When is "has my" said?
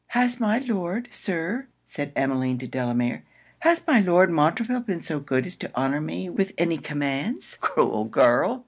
0.07-0.57, 3.59-3.99